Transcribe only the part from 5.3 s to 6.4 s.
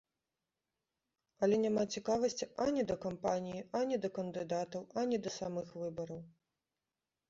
самых выбараў.